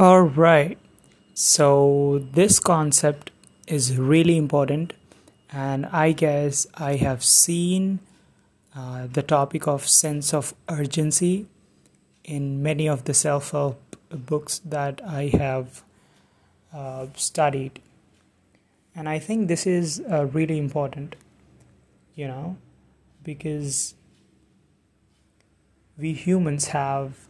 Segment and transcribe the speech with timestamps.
[0.00, 0.78] All right.
[1.34, 3.32] So this concept
[3.66, 4.94] is really important,
[5.52, 7.98] and I guess I have seen
[8.74, 11.48] uh, the topic of sense of urgency
[12.24, 15.82] in many of the self help books that I have
[16.72, 17.82] uh, studied.
[18.96, 21.14] And I think this is uh, really important,
[22.14, 22.56] you know,
[23.22, 23.94] because
[25.98, 27.28] we humans have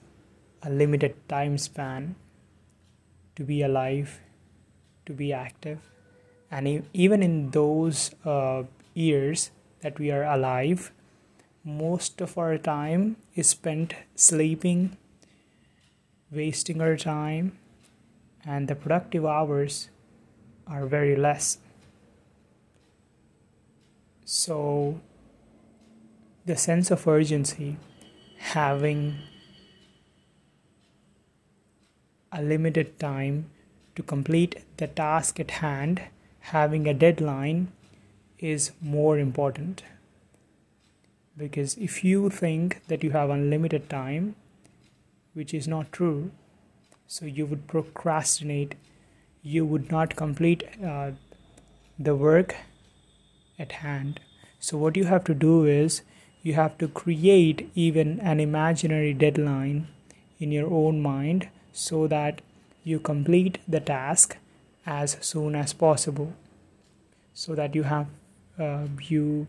[0.62, 2.14] a limited time span
[3.36, 4.20] to be alive,
[5.06, 5.78] to be active.
[6.50, 8.64] And even in those uh,
[8.94, 9.50] years
[9.82, 10.92] that we are alive,
[11.64, 14.96] most of our time is spent sleeping,
[16.30, 17.58] wasting our time,
[18.44, 19.90] and the productive hours
[20.66, 21.58] are very less.
[24.24, 25.00] So,
[26.46, 27.76] the sense of urgency,
[28.38, 29.18] having
[32.32, 33.50] a limited time
[33.96, 36.02] to complete the task at hand,
[36.40, 37.72] having a deadline
[38.38, 39.82] is more important.
[41.36, 44.36] Because if you think that you have unlimited time,
[45.34, 46.30] which is not true,
[47.06, 48.74] so you would procrastinate,
[49.42, 51.12] you would not complete uh,
[51.98, 52.54] the work
[53.58, 54.20] at hand.
[54.58, 56.02] So, what you have to do is
[56.42, 59.88] you have to create even an imaginary deadline
[60.38, 62.40] in your own mind so that
[62.84, 64.36] you complete the task
[64.86, 66.32] as soon as possible.
[67.34, 68.08] So that you have
[68.58, 69.46] uh, you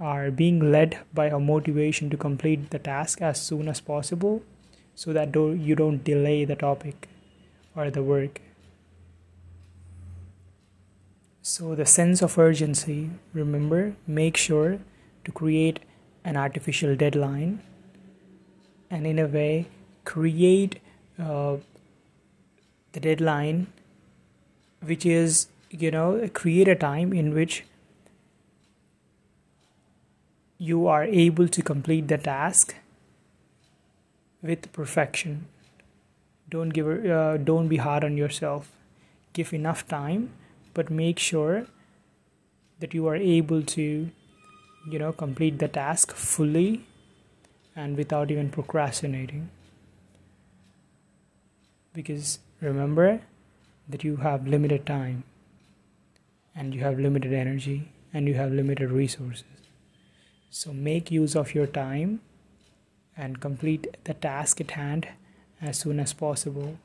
[0.00, 4.42] are being led by a motivation to complete the task as soon as possible
[4.94, 7.08] so that do, you don't delay the topic
[7.76, 8.40] or the work.
[11.42, 14.78] So the sense of urgency remember make sure
[15.24, 15.80] to create
[16.24, 17.62] an artificial deadline
[18.90, 19.68] and in a way
[20.04, 20.80] create
[21.20, 21.56] uh,
[22.92, 23.66] the deadline
[24.82, 27.64] which is you know create a time in which
[30.58, 32.74] you are able to complete the task
[34.42, 35.46] with perfection.
[36.48, 38.72] Don't give uh, don't be hard on yourself.
[39.32, 40.30] Give enough time
[40.74, 41.66] but make sure
[42.80, 44.10] that you are able to
[44.90, 46.84] you know complete the task fully
[47.76, 49.48] and without even procrastinating
[51.92, 53.20] because remember
[53.88, 55.24] that you have limited time
[56.54, 59.44] and you have limited energy and you have limited resources.
[60.50, 62.20] So make use of your time
[63.16, 65.08] and complete the task at hand
[65.60, 66.78] as soon as possible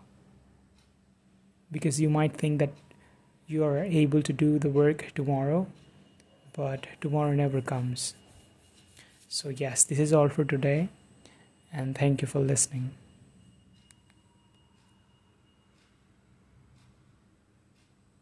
[1.72, 2.74] because you might think that
[3.48, 5.68] you are able to do the work tomorrow,
[6.54, 8.16] but tomorrow never comes.
[9.28, 10.90] So, yes, this is all for today,
[11.72, 12.92] and thank you for listening.